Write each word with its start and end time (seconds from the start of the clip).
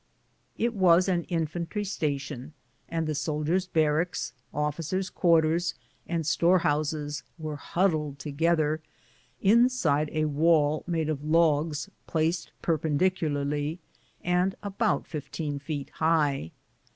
It 0.57 0.73
was 0.73 1.07
an 1.07 1.25
infantry 1.25 1.83
station, 1.83 2.53
and 2.89 3.05
the 3.05 3.13
soldiers' 3.13 3.67
barracks, 3.67 4.33
officers' 4.51 5.11
quarters, 5.11 5.75
and 6.07 6.25
storehouses 6.25 7.21
were 7.37 7.57
huddled 7.57 8.17
together 8.17 8.81
inside 9.41 10.09
a 10.11 10.25
wall 10.25 10.83
made 10.87 11.07
of 11.07 11.23
logs 11.23 11.87
placed 12.07 12.51
perpendicularly 12.63 13.77
and 14.23 14.55
about 14.63 15.05
fifteen 15.05 15.59
feet 15.59 15.91
high. 15.91 16.51